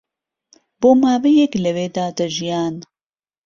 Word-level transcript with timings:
بۆ 0.79 0.89
ماوەیەک 1.01 1.53
لەوێدا 1.63 2.07
دەژیان 2.17 2.75